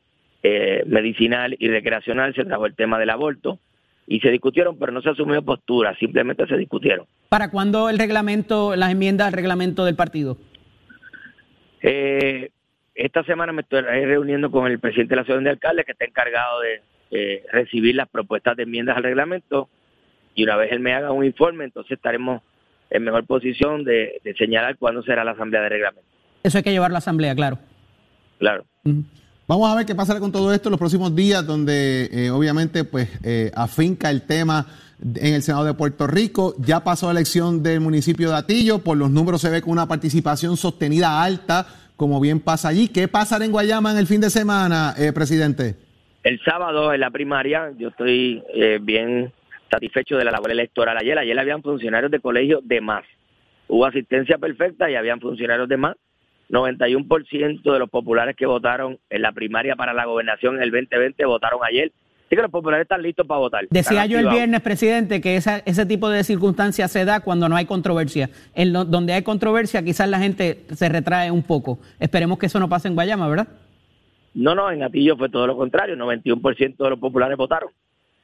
[0.86, 3.58] medicinal y recreacional, se trajo el tema del aborto
[4.06, 7.06] y se discutieron, pero no se asumió postura, simplemente se discutieron.
[7.28, 10.36] ¿Para cuándo el reglamento, las enmiendas al reglamento del partido?
[11.86, 12.50] Eh,
[12.94, 16.06] esta semana me estoy reuniendo con el presidente de la Asociación de Alcaldes, que está
[16.06, 19.68] encargado de eh, recibir las propuestas de enmiendas al reglamento,
[20.34, 22.40] y una vez él me haga un informe, entonces estaremos
[22.88, 26.08] en mejor posición de, de señalar cuándo será la asamblea de reglamento.
[26.42, 27.58] Eso hay que llevar a la asamblea, claro.
[28.38, 28.64] Claro.
[29.46, 32.84] Vamos a ver qué pasará con todo esto en los próximos días, donde eh, obviamente
[32.84, 34.66] pues eh, afinca el tema
[35.04, 36.54] en el Senado de Puerto Rico.
[36.58, 39.86] Ya pasó la elección del municipio de Atillo, por los números se ve con una
[39.86, 42.88] participación sostenida alta, como bien pasa allí.
[42.88, 45.76] ¿Qué pasará en Guayama en el fin de semana, eh, presidente?
[46.22, 49.30] El sábado en la primaria, yo estoy eh, bien
[49.70, 50.96] satisfecho de la labor electoral.
[50.96, 53.04] Ayer, ayer habían funcionarios de colegio de más.
[53.68, 55.96] Hubo asistencia perfecta y habían funcionarios de más.
[56.50, 61.24] 91% de los populares que votaron en la primaria para la gobernación en el 2020
[61.24, 61.92] votaron ayer.
[62.34, 63.64] Así que los populares están listos para votar.
[63.70, 67.54] Decía yo el viernes, presidente, que esa- ese tipo de circunstancias se da cuando no
[67.54, 68.28] hay controversia.
[68.56, 71.78] En lo- donde hay controversia, quizás la gente se retrae un poco.
[72.00, 73.46] Esperemos que eso no pase en Guayama, ¿verdad?
[74.34, 77.70] No, no, en Atillo fue todo lo contrario, 91% de los populares votaron.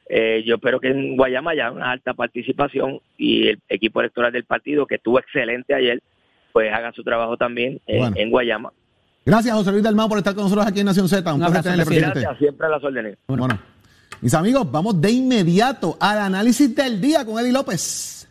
[0.08, 4.42] Eh, yo espero que en Guayama haya una alta participación y el equipo electoral del
[4.44, 6.02] partido, que estuvo excelente ayer,
[6.52, 8.16] pues haga su trabajo también en, Bueno.
[8.18, 8.72] en Guayama.
[9.24, 11.18] Gracias, José Luis Dalmau, por estar con nosotros aquí en Nación Z.
[11.32, 12.12] Un, Un placer abrazo, tenerle, presidente.
[12.12, 12.26] presidente.
[12.26, 13.18] Gracias, siempre a las órdenes.
[13.28, 13.58] Bueno.
[14.20, 18.28] Mis amigos, vamos de inmediato al análisis del día con Eddie López.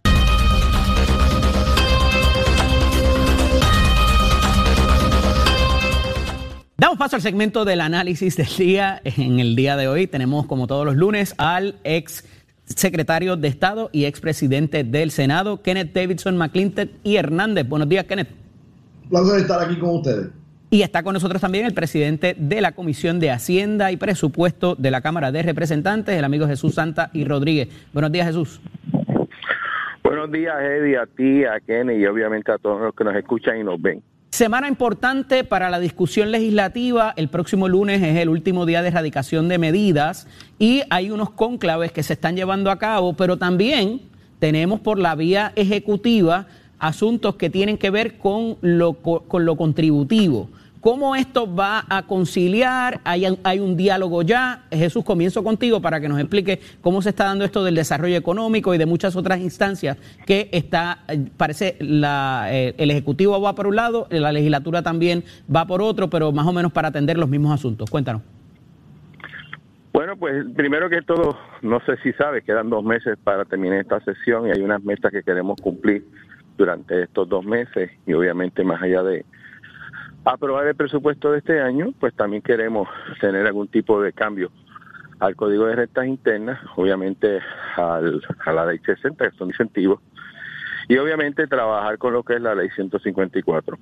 [6.78, 9.02] Damos paso al segmento del análisis del día.
[9.04, 12.24] En el día de hoy tenemos, como todos los lunes, al ex
[12.66, 17.68] secretario de Estado y ex presidente del Senado, Kenneth Davidson McClintock y Hernández.
[17.68, 18.30] Buenos días, Kenneth.
[19.10, 20.39] placer estar aquí con ustedes.
[20.72, 24.92] Y está con nosotros también el presidente de la Comisión de Hacienda y Presupuesto de
[24.92, 27.70] la Cámara de Representantes, el amigo Jesús Santa y Rodríguez.
[27.92, 28.62] Buenos días, Jesús.
[30.04, 33.60] Buenos días, Eddie, a ti, a Kenny y obviamente a todos los que nos escuchan
[33.60, 34.04] y nos ven.
[34.30, 37.14] Semana importante para la discusión legislativa.
[37.18, 40.28] El próximo lunes es el último día de erradicación de medidas
[40.60, 44.02] y hay unos cónclaves que se están llevando a cabo, pero también
[44.38, 46.46] tenemos por la vía ejecutiva
[46.80, 50.50] asuntos que tienen que ver con lo, co- con lo contributivo.
[50.82, 53.02] ¿Cómo esto va a conciliar?
[53.04, 54.64] ¿Hay, hay un diálogo ya?
[54.72, 58.74] Jesús, comienzo contigo para que nos explique cómo se está dando esto del desarrollo económico
[58.74, 63.68] y de muchas otras instancias que está, eh, parece, la, eh, el Ejecutivo va por
[63.68, 67.28] un lado, la legislatura también va por otro, pero más o menos para atender los
[67.28, 67.90] mismos asuntos.
[67.90, 68.22] Cuéntanos.
[69.92, 74.00] Bueno, pues primero que todo, no sé si sabes, quedan dos meses para terminar esta
[74.00, 76.08] sesión y hay unas metas que queremos cumplir
[76.60, 79.26] durante estos dos meses y obviamente más allá de
[80.26, 82.90] aprobar el presupuesto de este año, pues también queremos
[83.22, 84.52] tener algún tipo de cambio
[85.20, 87.40] al código de rentas internas, obviamente
[87.78, 90.02] al, a la ley 60, que son incentivos,
[90.90, 93.78] y obviamente trabajar con lo que es la ley 154.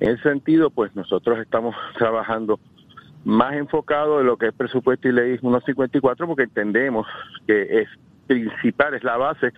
[0.00, 2.58] En ese sentido, pues nosotros estamos trabajando
[3.24, 7.06] más enfocado en lo que es presupuesto y ley 154 porque entendemos
[7.46, 7.88] que es
[8.26, 9.52] principal, es la base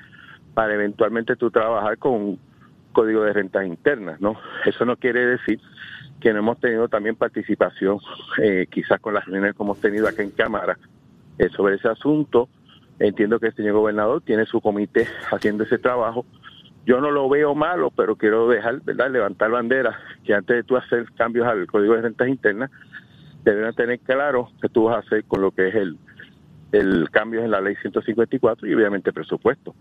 [0.55, 2.39] para eventualmente tú trabajar con
[2.97, 4.37] código de rentas internas, ¿no?
[4.65, 5.61] Eso no quiere decir
[6.19, 7.99] que no hemos tenido también participación,
[8.43, 10.79] eh, quizás con las reuniones que hemos tenido aquí en Cámara,
[11.37, 12.49] eh, sobre ese asunto.
[12.99, 16.25] Entiendo que el señor gobernador tiene su comité haciendo ese trabajo.
[16.87, 20.79] Yo no lo veo malo, pero quiero dejar, ¿verdad?, levantar bandera que antes de tú
[20.79, 22.71] hacer cambios al Código de Rentas Internas,
[23.45, 25.99] deben tener claro que tú vas a hacer con lo que es el,
[26.73, 29.75] el cambio en la Ley 154 y obviamente presupuesto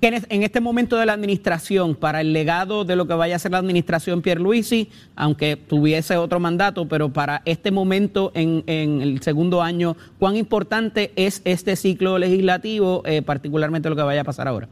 [0.00, 3.52] en este momento de la administración, para el legado de lo que vaya a ser
[3.52, 9.96] la administración Pierluisi, aunque tuviese otro mandato, pero para este momento en, el segundo año,
[10.18, 14.68] ¿cuán importante es este ciclo legislativo, eh, particularmente lo que vaya a pasar ahora?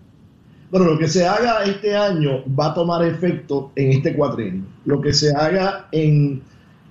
[0.70, 4.64] Bueno, lo que se haga este año va a tomar efecto en este cuatrienio.
[4.84, 6.42] Lo que se haga en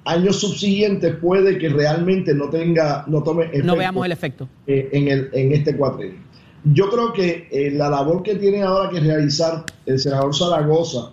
[0.05, 3.67] años subsiguientes puede que realmente no tenga, no tome efecto.
[3.67, 4.47] No veamos el efecto.
[4.67, 6.22] Eh, en, el, en este cuatrienio.
[6.65, 11.11] Yo creo que eh, la labor que tiene ahora que realizar el senador Zaragoza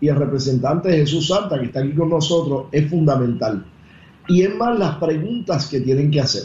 [0.00, 3.64] y el representante Jesús Santa, que está aquí con nosotros, es fundamental.
[4.28, 6.44] Y es más las preguntas que tienen que hacer.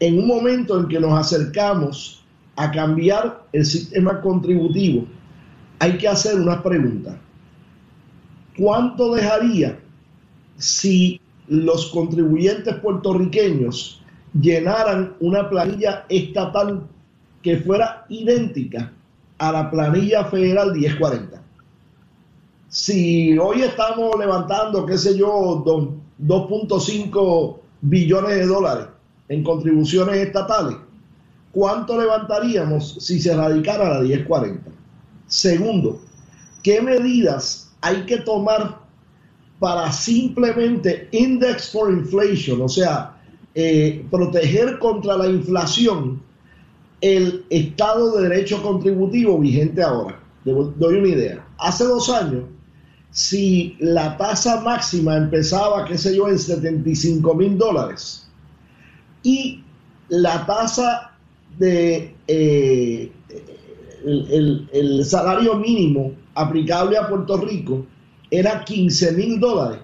[0.00, 2.24] En un momento en que nos acercamos
[2.56, 5.06] a cambiar el sistema contributivo,
[5.78, 7.16] hay que hacer unas preguntas.
[8.56, 9.78] ¿Cuánto dejaría
[10.56, 14.02] si los contribuyentes puertorriqueños
[14.40, 16.86] llenaran una planilla estatal
[17.42, 18.92] que fuera idéntica
[19.38, 21.42] a la planilla federal 1040.
[22.68, 28.86] Si hoy estamos levantando, qué sé yo, 2.5 billones de dólares
[29.28, 30.76] en contribuciones estatales,
[31.50, 34.70] ¿cuánto levantaríamos si se radicara la 1040?
[35.26, 36.00] Segundo,
[36.62, 38.80] ¿qué medidas hay que tomar
[39.58, 43.16] para simplemente index for inflation, o sea,
[43.54, 46.20] eh, proteger contra la inflación
[47.02, 50.18] el Estado de Derecho Contributivo vigente ahora.
[50.44, 51.46] Doy una idea.
[51.58, 52.44] Hace dos años,
[53.10, 58.26] si la tasa máxima empezaba, qué sé yo, en 75 mil dólares
[59.22, 59.62] y
[60.08, 61.12] la tasa
[61.58, 63.12] de eh,
[64.04, 67.86] el, salario mínimo aplicable a Puerto Rico
[68.30, 69.80] era 15 mil dólares,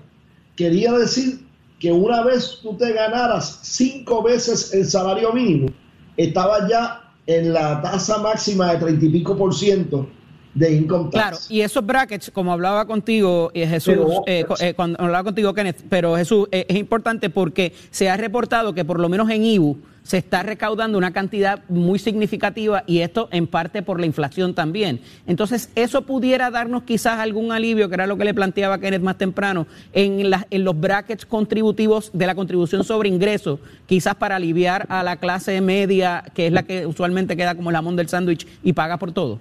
[0.56, 1.46] quería decir
[1.78, 5.68] que una vez tú te ganaras cinco veces el salario mínimo,
[6.16, 10.08] estaba ya en la tasa máxima de 30 y pico por ciento
[10.54, 11.12] de income tax.
[11.12, 15.84] Claro, y esos brackets, como hablaba contigo, eh, Jesús, eh, eh, cuando hablaba contigo, Kenneth,
[15.90, 19.76] pero Jesús, es importante porque se ha reportado que por lo menos en IBU
[20.08, 25.00] se está recaudando una cantidad muy significativa y esto en parte por la inflación también.
[25.26, 29.18] Entonces, eso pudiera darnos quizás algún alivio, que era lo que le planteaba Kenneth más
[29.18, 35.02] temprano, en, en los brackets contributivos de la contribución sobre ingresos, quizás para aliviar a
[35.02, 38.72] la clase media, que es la que usualmente queda como el jamón del sándwich y
[38.72, 39.38] paga por todo.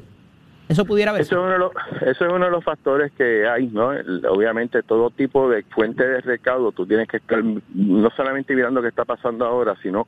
[0.68, 1.22] Eso pudiera haber.
[1.22, 3.92] Eso es, uno de los, eso es uno de los factores que hay, ¿no?
[4.30, 8.90] Obviamente todo tipo de fuente de recaudo, tú tienes que estar no solamente mirando qué
[8.90, 10.08] está pasando ahora, sino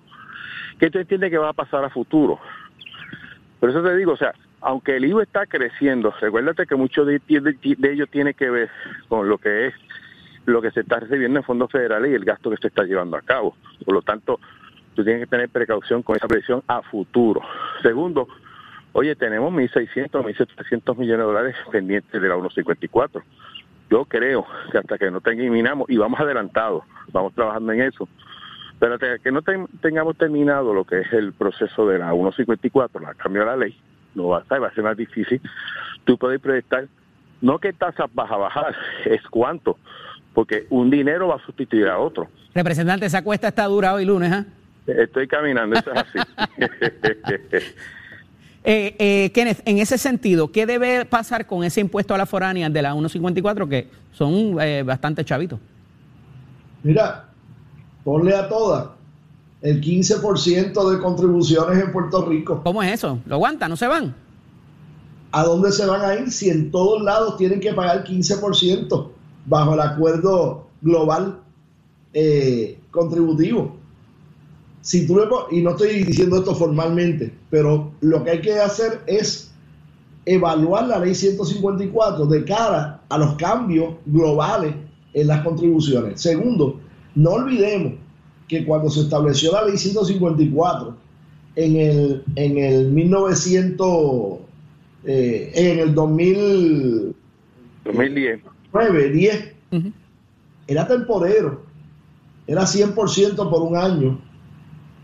[0.79, 2.39] ¿Qué tú entiendes que va a pasar a futuro?
[3.59, 7.21] Por eso te digo, o sea, aunque el IVA está creciendo, recuérdate que mucho de,
[7.27, 8.69] de, ello tiene que ver
[9.09, 9.73] con lo que es
[10.45, 13.17] lo que se está recibiendo en fondos federales y el gasto que se está llevando
[13.17, 13.55] a cabo.
[13.85, 14.39] Por lo tanto,
[14.95, 17.41] tú tienes que tener precaución con esa presión a futuro.
[17.83, 18.27] Segundo,
[18.93, 23.21] oye, tenemos 1.600, 1.700 millones de dólares pendientes de la 154.
[23.91, 28.07] Yo creo que hasta que no terminamos, y vamos adelantados, vamos trabajando en eso,
[28.79, 29.41] pero que no
[29.81, 33.77] tengamos terminado lo que es el proceso de la 154, la cambio de la ley,
[34.15, 35.41] no va a, estar, va a ser más difícil.
[36.05, 36.87] Tú puedes proyectar,
[37.41, 39.77] no qué tasas vas a bajar, es cuánto,
[40.33, 42.29] porque un dinero va a sustituir a otro.
[42.55, 44.45] Representante, esa cuesta está dura hoy lunes, ¿ah?
[44.87, 46.19] Estoy caminando, eso es así.
[48.63, 52.69] eh, eh, Kenneth, en ese sentido, ¿qué debe pasar con ese impuesto a la foránea
[52.69, 55.59] de la 154 que son eh, bastante chavitos?
[56.81, 57.28] Mira,
[58.09, 58.87] ponle a todas
[59.61, 62.59] el 15% de contribuciones en Puerto Rico.
[62.63, 63.19] ¿Cómo es eso?
[63.27, 63.69] ¿Lo aguantan?
[63.69, 64.15] ¿No se van?
[65.31, 69.09] ¿A dónde se van a ir si en todos lados tienen que pagar 15%
[69.45, 71.39] bajo el acuerdo global
[72.15, 73.75] eh, contributivo?
[74.81, 79.51] Si tú y no estoy diciendo esto formalmente, pero lo que hay que hacer es
[80.25, 84.73] evaluar la ley 154 de cara a los cambios globales
[85.13, 86.19] en las contribuciones.
[86.19, 86.79] Segundo,
[87.15, 87.93] no olvidemos
[88.47, 90.95] que cuando se estableció la ley 154
[91.55, 94.39] en el, en el 1900,
[95.05, 97.15] eh, en el 2000,
[97.85, 98.39] 2010,
[98.73, 99.53] 9, 10,
[100.67, 101.63] era temporero,
[102.47, 104.19] era 100% por un año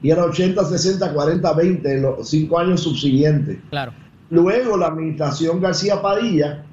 [0.02, 3.58] y era 80, 60, 40, 20 en los cinco años subsiguientes.
[3.70, 3.94] Claro.
[4.30, 6.66] Luego la administración García Padilla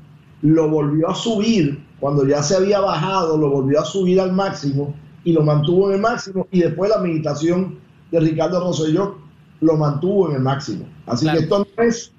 [0.42, 4.94] lo volvió a subir, cuando ya se había bajado, lo volvió a subir al máximo
[5.24, 7.78] y lo mantuvo en el máximo y después la administración
[8.10, 9.18] de Ricardo Rosselló
[9.60, 10.86] lo mantuvo en el máximo.
[11.06, 12.12] Así que esto no es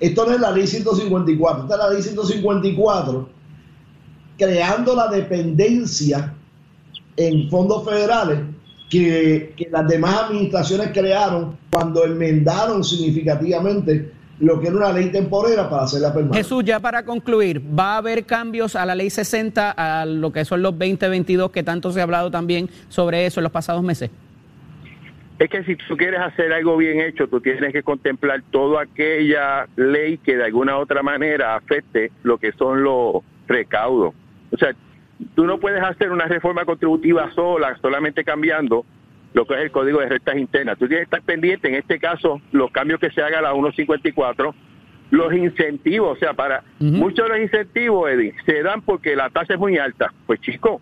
[0.00, 3.28] esto no es la ley 154, esta es la ley 154
[4.38, 6.34] creando la dependencia
[7.16, 8.40] en fondos federales
[8.88, 14.10] que, que las demás administraciones crearon cuando enmendaron significativamente
[14.40, 16.38] lo que era una ley temporera para hacerla permanente.
[16.38, 20.44] Jesús, ya para concluir, ¿va a haber cambios a la ley 60, a lo que
[20.44, 24.10] son los 2022, que tanto se ha hablado también sobre eso en los pasados meses?
[25.38, 29.66] Es que si tú quieres hacer algo bien hecho, tú tienes que contemplar toda aquella
[29.76, 34.14] ley que de alguna u otra manera afecte lo que son los recaudos.
[34.52, 34.74] O sea,
[35.34, 38.84] tú no puedes hacer una reforma contributiva sola, solamente cambiando
[39.32, 40.78] lo que es el código de rentas internas.
[40.78, 43.52] Tú tienes que estar pendiente, en este caso, los cambios que se hagan a la
[43.52, 44.54] 154,
[45.10, 49.54] los incentivos, o sea, para muchos de los incentivos, Eddie, se dan porque la tasa
[49.54, 50.12] es muy alta.
[50.26, 50.80] Pues chico,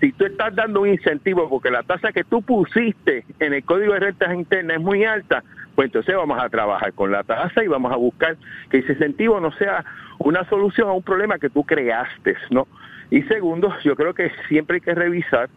[0.00, 3.94] si tú estás dando un incentivo porque la tasa que tú pusiste en el código
[3.94, 5.42] de rentas internas es muy alta,
[5.74, 8.36] pues entonces vamos a trabajar con la tasa y vamos a buscar
[8.70, 9.84] que ese incentivo no sea
[10.18, 12.68] una solución a un problema que tú creaste, ¿no?
[13.10, 15.48] Y segundo, yo creo que siempre hay que revisar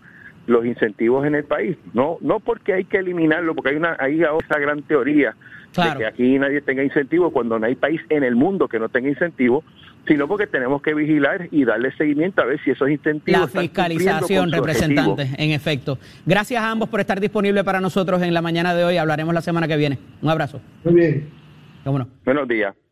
[0.48, 1.78] los incentivos en el país.
[1.94, 5.36] No, no porque hay que eliminarlo, porque hay una hay otra gran teoría
[5.76, 8.90] de que aquí nadie tenga incentivos cuando no hay país en el mundo que no
[8.90, 9.64] tenga incentivos,
[10.08, 13.54] sino porque tenemos que vigilar y darle seguimiento a ver si esos incentivos.
[13.54, 16.00] La fiscalización, representante, en efecto.
[16.26, 18.98] Gracias a ambos por estar disponible para nosotros en la mañana de hoy.
[18.98, 20.00] Hablaremos la semana que viene.
[20.22, 20.62] Un abrazo.
[20.84, 21.30] Muy bien.
[21.86, 22.08] Vámonos.
[22.26, 22.87] Buenos días.